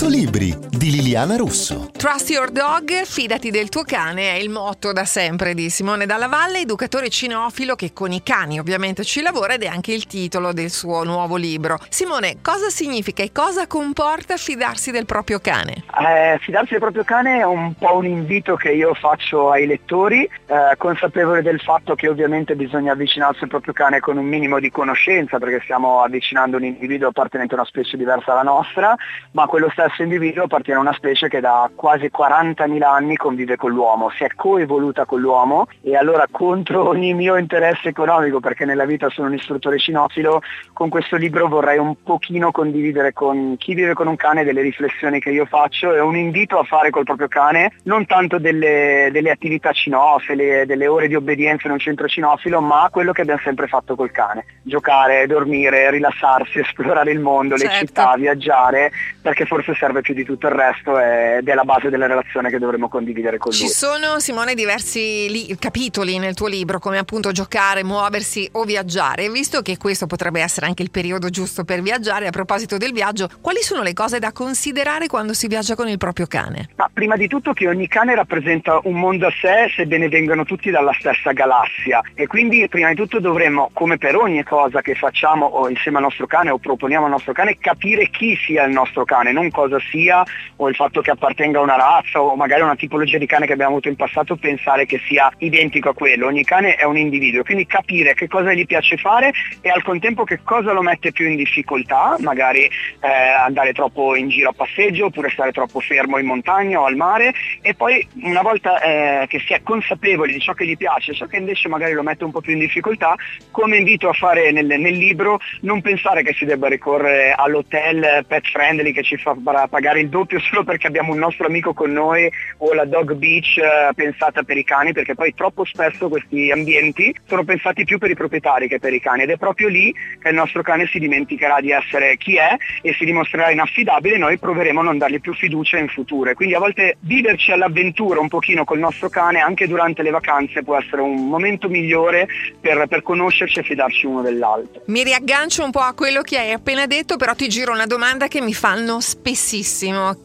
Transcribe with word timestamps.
100 0.00 0.16
libri 0.16 0.56
di 0.70 0.92
Liliana 0.92 1.36
Russo. 1.36 1.90
Trust 1.92 2.30
your 2.30 2.50
dog, 2.50 2.90
fidati 3.04 3.50
del 3.50 3.68
tuo 3.68 3.82
cane, 3.82 4.30
è 4.30 4.38
il 4.40 4.48
motto 4.48 4.94
da 4.94 5.04
sempre 5.04 5.52
di 5.52 5.68
Simone 5.68 6.06
Dalla 6.06 6.26
Valle, 6.26 6.60
educatore 6.60 7.10
cinofilo 7.10 7.74
che 7.74 7.92
con 7.92 8.10
i 8.10 8.22
cani 8.22 8.58
ovviamente 8.58 9.04
ci 9.04 9.20
lavora 9.20 9.52
ed 9.52 9.64
è 9.64 9.66
anche 9.66 9.92
il 9.92 10.06
titolo 10.06 10.54
del 10.54 10.70
suo 10.70 11.04
nuovo 11.04 11.36
libro. 11.36 11.78
Simone, 11.90 12.36
cosa 12.40 12.70
significa 12.70 13.22
e 13.22 13.30
cosa 13.30 13.66
comporta 13.66 14.38
fidarsi 14.38 14.90
del 14.90 15.04
proprio 15.04 15.38
cane? 15.38 15.84
Eh, 16.00 16.38
fidarsi 16.40 16.70
del 16.70 16.80
proprio 16.80 17.04
cane 17.04 17.40
è 17.40 17.44
un 17.44 17.74
po' 17.74 17.96
un 17.96 18.06
invito 18.06 18.56
che 18.56 18.70
io 18.70 18.94
faccio 18.94 19.50
ai 19.50 19.66
lettori, 19.66 20.22
eh, 20.22 20.76
consapevole 20.78 21.42
del 21.42 21.60
fatto 21.60 21.94
che 21.94 22.08
ovviamente 22.08 22.56
bisogna 22.56 22.92
avvicinarsi 22.92 23.42
al 23.42 23.50
proprio 23.50 23.74
cane 23.74 24.00
con 24.00 24.16
un 24.16 24.24
minimo 24.24 24.60
di 24.60 24.70
conoscenza 24.70 25.38
perché 25.38 25.60
stiamo 25.62 26.00
avvicinando 26.00 26.56
un 26.56 26.64
individuo 26.64 27.08
appartenente 27.08 27.52
a 27.52 27.58
una 27.58 27.66
specie 27.66 27.98
diversa 27.98 28.32
dalla 28.32 28.42
nostra, 28.44 28.96
ma 29.32 29.44
quello 29.44 29.68
stesso 29.68 29.88
individuo 29.98 30.44
appartiene 30.44 30.78
a 30.78 30.82
una 30.82 30.92
specie 30.92 31.28
che 31.28 31.40
da 31.40 31.70
quasi 31.74 32.10
40.000 32.16 32.82
anni 32.82 33.16
convive 33.16 33.56
con 33.56 33.70
l'uomo, 33.70 34.10
si 34.10 34.24
è 34.24 34.28
coevoluta 34.34 35.04
con 35.04 35.20
l'uomo 35.20 35.66
e 35.82 35.96
allora 35.96 36.26
contro 36.30 36.86
ogni 36.88 37.14
mio 37.14 37.36
interesse 37.36 37.88
economico, 37.88 38.40
perché 38.40 38.64
nella 38.64 38.84
vita 38.84 39.08
sono 39.10 39.28
un 39.28 39.34
istruttore 39.34 39.78
cinofilo, 39.78 40.42
con 40.72 40.88
questo 40.88 41.16
libro 41.16 41.48
vorrei 41.48 41.78
un 41.78 42.02
pochino 42.02 42.50
condividere 42.50 43.12
con 43.12 43.56
chi 43.58 43.74
vive 43.74 43.94
con 43.94 44.06
un 44.06 44.16
cane 44.16 44.44
delle 44.44 44.62
riflessioni 44.62 45.20
che 45.20 45.30
io 45.30 45.46
faccio 45.46 45.94
e 45.94 46.00
un 46.00 46.16
invito 46.16 46.58
a 46.58 46.64
fare 46.64 46.90
col 46.90 47.04
proprio 47.04 47.28
cane 47.28 47.72
non 47.84 48.06
tanto 48.06 48.38
delle, 48.38 49.08
delle 49.12 49.30
attività 49.30 49.72
cinofile, 49.72 50.66
delle 50.66 50.86
ore 50.86 51.08
di 51.08 51.14
obbedienza 51.14 51.66
in 51.66 51.72
un 51.72 51.78
centro 51.78 52.08
cinofilo, 52.08 52.60
ma 52.60 52.88
quello 52.90 53.12
che 53.12 53.22
abbiamo 53.22 53.40
sempre 53.42 53.66
fatto 53.66 53.94
col 53.94 54.10
cane, 54.10 54.44
giocare, 54.62 55.26
dormire, 55.26 55.90
rilassarsi, 55.90 56.58
esplorare 56.60 57.12
il 57.12 57.20
mondo, 57.20 57.56
certo. 57.56 57.72
le 57.72 57.78
città, 57.78 58.14
viaggiare, 58.16 58.92
perché 59.20 59.44
forse 59.46 59.74
serve 59.80 60.02
più 60.02 60.12
di 60.12 60.24
tutto 60.24 60.46
il 60.46 60.52
resto 60.52 61.00
ed 61.00 61.48
è 61.48 61.54
la 61.54 61.64
base 61.64 61.88
della 61.88 62.06
relazione 62.06 62.50
che 62.50 62.58
dovremo 62.58 62.88
condividere 62.88 63.38
con 63.38 63.50
Ci 63.50 63.62
lui. 63.62 63.68
Ci 63.68 63.74
sono, 63.74 64.20
Simone, 64.20 64.54
diversi 64.54 65.26
li- 65.30 65.56
capitoli 65.58 66.18
nel 66.18 66.34
tuo 66.34 66.46
libro, 66.46 66.78
come 66.78 66.98
appunto 66.98 67.32
giocare, 67.32 67.82
muoversi 67.82 68.46
o 68.52 68.64
viaggiare. 68.64 69.30
Visto 69.30 69.62
che 69.62 69.78
questo 69.78 70.06
potrebbe 70.06 70.42
essere 70.42 70.66
anche 70.66 70.82
il 70.82 70.90
periodo 70.90 71.30
giusto 71.30 71.64
per 71.64 71.80
viaggiare, 71.80 72.26
a 72.26 72.30
proposito 72.30 72.76
del 72.76 72.92
viaggio, 72.92 73.28
quali 73.40 73.62
sono 73.62 73.82
le 73.82 73.94
cose 73.94 74.18
da 74.18 74.32
considerare 74.32 75.06
quando 75.06 75.32
si 75.32 75.46
viaggia 75.46 75.74
con 75.74 75.88
il 75.88 75.96
proprio 75.96 76.26
cane? 76.26 76.68
Ma 76.76 76.90
prima 76.92 77.16
di 77.16 77.26
tutto 77.26 77.52
che 77.54 77.66
ogni 77.66 77.88
cane 77.88 78.14
rappresenta 78.14 78.80
un 78.84 78.98
mondo 78.98 79.26
a 79.26 79.32
sé, 79.40 79.72
sebbene 79.74 80.08
vengano 80.08 80.44
tutti 80.44 80.70
dalla 80.70 80.92
stessa 80.98 81.32
galassia. 81.32 82.02
E 82.14 82.26
quindi 82.26 82.68
prima 82.68 82.90
di 82.90 82.96
tutto 82.96 83.18
dovremmo, 83.18 83.70
come 83.72 83.96
per 83.96 84.16
ogni 84.16 84.42
cosa 84.42 84.82
che 84.82 84.94
facciamo 84.94 85.46
o 85.46 85.68
insieme 85.70 85.98
al 85.98 86.04
nostro 86.04 86.26
cane 86.26 86.50
o 86.50 86.58
proponiamo 86.58 87.06
al 87.06 87.10
nostro 87.10 87.32
cane, 87.32 87.56
capire 87.58 88.10
chi 88.10 88.36
sia 88.36 88.64
il 88.64 88.72
nostro 88.72 89.04
cane, 89.04 89.32
non 89.32 89.50
cosa 89.50 89.69
sia 89.78 90.24
o 90.56 90.68
il 90.68 90.74
fatto 90.74 91.00
che 91.00 91.10
appartenga 91.10 91.58
a 91.58 91.62
una 91.62 91.76
razza 91.76 92.20
o 92.20 92.34
magari 92.34 92.62
a 92.62 92.64
una 92.64 92.76
tipologia 92.76 93.18
di 93.18 93.26
cane 93.26 93.46
che 93.46 93.52
abbiamo 93.52 93.72
avuto 93.72 93.88
in 93.88 93.96
passato 93.96 94.36
pensare 94.36 94.86
che 94.86 95.00
sia 95.06 95.30
identico 95.38 95.90
a 95.90 95.94
quello. 95.94 96.26
Ogni 96.26 96.44
cane 96.44 96.74
è 96.74 96.84
un 96.84 96.96
individuo, 96.96 97.42
quindi 97.42 97.66
capire 97.66 98.14
che 98.14 98.28
cosa 98.28 98.52
gli 98.52 98.66
piace 98.66 98.96
fare 98.96 99.32
e 99.60 99.68
al 99.70 99.82
contempo 99.82 100.24
che 100.24 100.40
cosa 100.42 100.72
lo 100.72 100.82
mette 100.82 101.12
più 101.12 101.28
in 101.28 101.36
difficoltà, 101.36 102.16
magari 102.20 102.64
eh, 102.64 103.08
andare 103.44 103.72
troppo 103.72 104.16
in 104.16 104.28
giro 104.28 104.50
a 104.50 104.54
passeggio 104.54 105.06
oppure 105.06 105.30
stare 105.30 105.52
troppo 105.52 105.80
fermo 105.80 106.18
in 106.18 106.26
montagna 106.26 106.80
o 106.80 106.84
al 106.84 106.96
mare 106.96 107.32
e 107.62 107.74
poi 107.74 108.06
una 108.22 108.42
volta 108.42 108.80
eh, 108.80 109.26
che 109.26 109.40
si 109.40 109.52
è 109.52 109.62
consapevoli 109.62 110.32
di 110.32 110.40
ciò 110.40 110.52
che 110.52 110.66
gli 110.66 110.76
piace, 110.76 111.14
ciò 111.14 111.26
che 111.26 111.36
invece 111.36 111.68
magari 111.68 111.92
lo 111.92 112.02
mette 112.02 112.24
un 112.24 112.30
po' 112.30 112.40
più 112.40 112.52
in 112.52 112.58
difficoltà, 112.58 113.14
come 113.50 113.76
invito 113.76 114.08
a 114.08 114.12
fare 114.12 114.50
nel, 114.52 114.66
nel 114.66 114.94
libro, 114.94 115.38
non 115.62 115.80
pensare 115.80 116.22
che 116.22 116.34
si 116.34 116.44
debba 116.44 116.68
ricorrere 116.68 117.32
all'hotel 117.32 118.24
pet 118.26 118.46
friendly 118.48 118.92
che 118.92 119.02
ci 119.02 119.16
fa 119.16 119.34
pagare 119.68 120.00
il 120.00 120.08
doppio 120.08 120.38
solo 120.50 120.64
perché 120.64 120.86
abbiamo 120.86 121.12
un 121.12 121.18
nostro 121.18 121.46
amico 121.46 121.72
con 121.72 121.90
noi 121.90 122.30
o 122.58 122.72
la 122.72 122.84
dog 122.84 123.14
beach 123.14 123.56
eh, 123.58 123.92
pensata 123.94 124.42
per 124.42 124.56
i 124.56 124.64
cani, 124.64 124.92
perché 124.92 125.14
poi 125.14 125.34
troppo 125.34 125.64
spesso 125.64 126.08
questi 126.08 126.50
ambienti 126.50 127.14
sono 127.26 127.44
pensati 127.44 127.84
più 127.84 127.98
per 127.98 128.10
i 128.10 128.14
proprietari 128.14 128.68
che 128.68 128.78
per 128.78 128.92
i 128.92 129.00
cani 129.00 129.22
ed 129.22 129.30
è 129.30 129.36
proprio 129.36 129.68
lì 129.68 129.94
che 130.20 130.28
il 130.28 130.34
nostro 130.34 130.62
cane 130.62 130.86
si 130.86 130.98
dimenticherà 130.98 131.60
di 131.60 131.70
essere 131.70 132.16
chi 132.16 132.36
è 132.36 132.56
e 132.82 132.94
si 132.94 133.04
dimostrerà 133.04 133.50
inaffidabile 133.50 134.16
e 134.16 134.18
noi 134.18 134.38
proveremo 134.38 134.80
a 134.80 134.84
non 134.84 134.98
dargli 134.98 135.20
più 135.20 135.34
fiducia 135.34 135.78
in 135.78 135.88
futuro. 135.88 136.32
Quindi 136.34 136.54
a 136.54 136.58
volte 136.58 136.96
viverci 137.00 137.52
all'avventura 137.52 138.20
un 138.20 138.28
pochino 138.28 138.64
col 138.64 138.78
nostro 138.78 139.08
cane 139.08 139.40
anche 139.40 139.66
durante 139.66 140.02
le 140.02 140.10
vacanze 140.10 140.62
può 140.62 140.76
essere 140.76 141.02
un 141.02 141.28
momento 141.28 141.68
migliore 141.68 142.26
per, 142.60 142.86
per 142.86 143.02
conoscerci 143.02 143.60
e 143.60 143.62
fidarci 143.62 144.06
uno 144.06 144.22
dell'altro. 144.22 144.82
Mi 144.86 145.02
riaggancio 145.02 145.64
un 145.64 145.70
po' 145.70 145.80
a 145.80 145.94
quello 145.94 146.22
che 146.22 146.38
hai 146.38 146.52
appena 146.52 146.86
detto, 146.86 147.16
però 147.16 147.34
ti 147.34 147.48
giro 147.48 147.72
una 147.72 147.86
domanda 147.86 148.28
che 148.28 148.40
mi 148.40 148.54
fanno 148.54 149.00
spessissimo. 149.00 149.49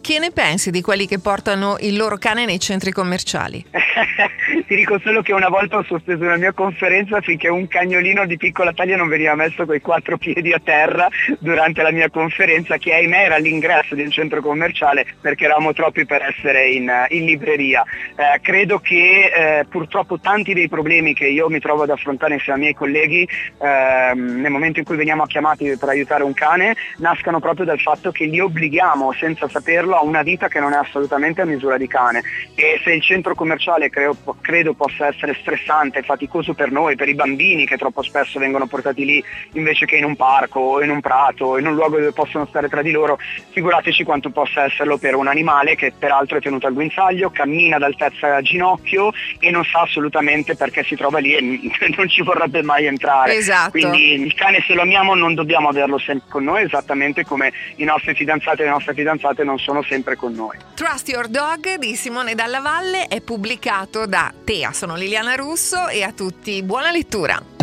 Che 0.01 0.19
ne 0.19 0.29
pensi 0.31 0.69
di 0.69 0.81
quelli 0.81 1.07
che 1.07 1.17
portano 1.17 1.77
il 1.79 1.95
loro 1.95 2.17
cane 2.17 2.45
nei 2.45 2.59
centri 2.59 2.91
commerciali? 2.91 3.65
ti 4.67 4.75
dico 4.75 4.99
solo 4.99 5.21
che 5.21 5.33
una 5.33 5.49
volta 5.49 5.77
ho 5.77 5.83
sospeso 5.83 6.23
una 6.23 6.37
mia 6.37 6.51
conferenza 6.51 7.21
finché 7.21 7.47
un 7.47 7.67
cagnolino 7.67 8.25
di 8.25 8.37
piccola 8.37 8.73
taglia 8.73 8.97
non 8.97 9.07
veniva 9.07 9.35
messo 9.35 9.65
coi 9.65 9.79
quattro 9.79 10.17
piedi 10.17 10.51
a 10.51 10.61
terra 10.63 11.07
durante 11.39 11.81
la 11.81 11.91
mia 11.91 12.09
conferenza 12.09 12.77
che 12.77 12.93
ahimè 12.93 13.25
era 13.25 13.35
all'ingresso 13.35 13.95
di 13.95 14.01
un 14.01 14.11
centro 14.11 14.41
commerciale 14.41 15.05
perché 15.21 15.45
eravamo 15.45 15.73
troppi 15.73 16.05
per 16.05 16.21
essere 16.21 16.69
in, 16.69 16.91
in 17.09 17.25
libreria. 17.25 17.83
Eh, 18.15 18.39
credo 18.41 18.79
che 18.79 19.31
eh, 19.59 19.65
purtroppo 19.65 20.19
tanti 20.19 20.53
dei 20.53 20.67
problemi 20.67 21.13
che 21.13 21.27
io 21.27 21.49
mi 21.49 21.59
trovo 21.59 21.83
ad 21.83 21.89
affrontare 21.89 22.33
insieme 22.33 22.53
ai 22.55 22.59
miei 22.59 22.73
colleghi 22.73 23.23
eh, 23.23 24.13
nel 24.13 24.51
momento 24.51 24.79
in 24.79 24.85
cui 24.85 24.97
veniamo 24.97 25.25
chiamati 25.25 25.75
per 25.77 25.89
aiutare 25.89 26.23
un 26.23 26.33
cane 26.33 26.75
nascano 26.97 27.39
proprio 27.39 27.65
dal 27.65 27.79
fatto 27.79 28.11
che 28.11 28.25
li 28.25 28.39
obblighiamo 28.39 29.11
senza 29.13 29.47
saperlo 29.47 29.95
a 29.95 30.03
una 30.03 30.21
vita 30.21 30.47
che 30.47 30.59
non 30.59 30.73
è 30.73 30.77
assolutamente 30.77 31.41
a 31.41 31.45
misura 31.45 31.77
di 31.77 31.87
cane 31.87 32.21
e 32.55 32.79
se 32.83 32.91
il 32.91 33.01
centro 33.01 33.35
commerciale 33.35 33.84
creo, 33.89 34.15
credo 34.41 34.73
possa 34.73 35.07
essere 35.07 35.35
stressante 35.39 35.99
e 35.99 36.03
faticoso 36.03 36.53
per 36.53 36.71
noi, 36.71 36.95
per 36.95 37.07
i 37.07 37.15
bambini 37.15 37.65
che 37.65 37.77
troppo 37.77 38.01
spesso 38.01 38.39
vengono 38.39 38.67
portati 38.67 39.05
lì 39.05 39.23
invece 39.53 39.85
che 39.85 39.95
in 39.95 40.03
un 40.03 40.15
parco 40.15 40.59
o 40.59 40.83
in 40.83 40.89
un 40.89 41.01
prato 41.01 41.45
o 41.45 41.59
in 41.59 41.67
un 41.67 41.73
luogo 41.73 41.97
dove 41.97 42.11
possono 42.11 42.45
stare 42.45 42.69
tra 42.69 42.81
di 42.81 42.91
loro, 42.91 43.17
figurateci 43.51 44.03
quanto 44.03 44.29
possa 44.29 44.63
esserlo 44.63 44.97
per 44.97 45.15
un 45.15 45.27
animale 45.27 45.75
che 45.75 45.93
peraltro 45.97 46.37
è 46.37 46.41
tenuto 46.41 46.67
al 46.67 46.73
guinzaglio, 46.73 47.29
cammina 47.29 47.75
ad 47.75 47.83
altezza 47.83 48.41
ginocchio 48.41 49.11
e 49.39 49.51
non 49.51 49.63
sa 49.63 49.81
assolutamente 49.81 50.55
perché 50.55 50.83
si 50.83 50.95
trova 50.95 51.19
lì 51.19 51.35
e 51.35 51.41
non 51.95 52.07
ci 52.09 52.21
vorrebbe 52.21 52.61
mai 52.61 52.85
entrare. 52.85 53.35
Esatto. 53.35 53.71
Quindi 53.71 54.13
il 54.13 54.33
cane 54.33 54.63
se 54.65 54.73
lo 54.73 54.81
amiamo 54.81 55.15
non 55.15 55.33
dobbiamo 55.33 55.69
averlo 55.69 55.97
sempre 55.97 56.27
con 56.29 56.43
noi, 56.43 56.63
esattamente 56.63 57.25
come 57.25 57.51
i 57.77 57.83
nostri 57.83 58.13
fidanzati 58.13 58.61
e 58.61 58.65
le 58.65 58.71
nostre 58.71 58.93
fidanzate 58.93 59.43
non 59.43 59.59
sono 59.59 59.83
sempre 59.83 60.15
con 60.15 60.33
noi. 60.33 60.57
Trust 60.75 61.09
Your 61.09 61.27
Dog 61.27 61.75
di 61.75 61.95
Simone 61.95 62.35
Dalla 62.35 62.59
Valle 62.59 63.07
è 63.07 63.21
pubblicato 63.21 63.74
da 64.05 64.33
Tea, 64.45 64.71
sono 64.71 64.95
Liliana 64.95 65.35
Russo 65.35 65.89
e 65.89 66.01
a 66.01 66.13
tutti 66.13 66.63
buona 66.63 66.91
lettura. 66.91 67.54